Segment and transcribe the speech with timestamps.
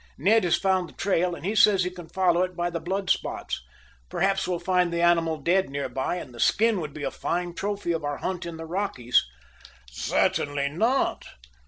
[0.17, 3.61] "Ned has found the trail, and says he can follow it by the blood spots.
[4.09, 7.53] Perhaps we'll find the animal dead near by, and the skin would be a fine
[7.53, 9.23] trophy of our hunt in the Rockies."
[9.91, 11.23] "Certainly not.